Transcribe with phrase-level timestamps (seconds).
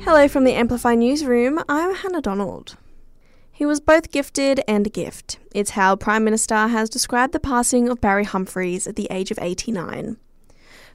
[0.00, 1.60] Hello from the Amplify newsroom.
[1.68, 2.76] I'm Hannah Donald.
[3.50, 5.38] He was both gifted and a gift.
[5.54, 9.38] It's how Prime Minister has described the passing of Barry Humphries at the age of
[9.40, 10.16] 89.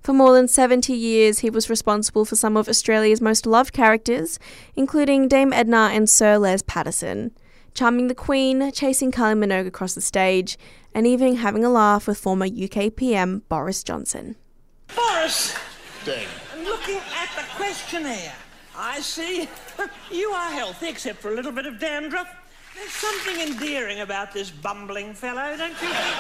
[0.01, 4.37] For more than 70 years, he was responsible for some of Australia's most loved characters,
[4.75, 7.31] including Dame Edna and Sir Les Patterson,
[7.73, 10.57] charming the Queen, chasing Kylie Minogue across the stage,
[10.93, 14.35] and even having a laugh with former UK PM Boris Johnson.
[14.95, 15.55] Boris,
[16.05, 16.27] Dame.
[16.63, 18.35] looking at the questionnaire,
[18.77, 19.49] I see
[20.11, 22.27] you are healthy except for a little bit of dandruff.
[22.75, 26.15] There's something endearing about this bumbling fellow, don't you think?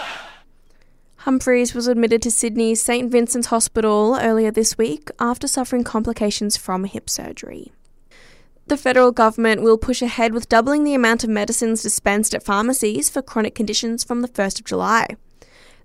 [1.17, 6.85] Humphries was admitted to Sydney's St Vincent's Hospital earlier this week after suffering complications from
[6.85, 7.71] hip surgery.
[8.65, 13.07] The federal government will push ahead with doubling the amount of medicines dispensed at pharmacies
[13.07, 15.07] for chronic conditions from the 1st of July.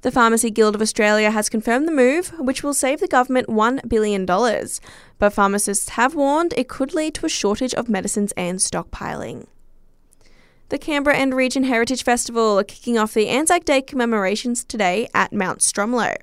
[0.03, 3.87] The Pharmacy Guild of Australia has confirmed the move, which will save the government $1
[3.87, 9.47] billion, but pharmacists have warned it could lead to a shortage of medicines and stockpiling.
[10.71, 15.35] The Canberra and Region Heritage Festival are kicking off the Anzac Day commemorations today at
[15.35, 16.17] Mount Stromlo.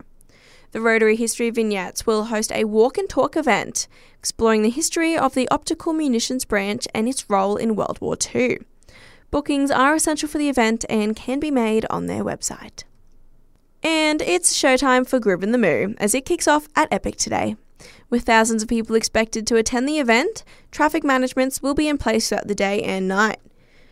[0.72, 5.36] The Rotary History Vignettes will host a walk and talk event exploring the history of
[5.36, 8.60] the Optical Munitions Branch and its role in World War II.
[9.30, 12.84] Bookings are essential for the event and can be made on their website.
[13.84, 17.56] And it's showtime for Groovin the Moo as it kicks off at Epic today.
[18.10, 22.30] With thousands of people expected to attend the event, traffic managements will be in place
[22.30, 23.40] throughout the day and night.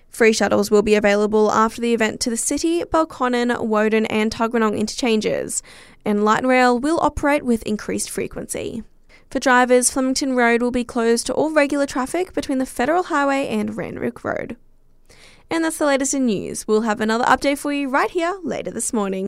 [0.10, 4.78] Free shuttles will be available after the event to the City, Belconnen, Woden, and Tuggeranong
[4.80, 5.62] interchanges,
[6.06, 8.84] and light rail will operate with increased frequency.
[9.30, 13.48] For drivers, Flemington Road will be closed to all regular traffic between the Federal Highway
[13.48, 14.56] and Randwick Road.
[15.50, 16.68] And that's the latest in news.
[16.68, 19.24] We'll have another update for you right here later this morning.